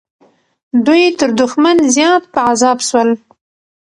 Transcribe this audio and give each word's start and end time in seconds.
دوی 0.85 1.03
تر 1.19 1.29
دښمن 1.39 1.77
زیات 1.95 2.23
په 2.33 2.39
عذاب 2.49 2.77
سول. 2.89 3.09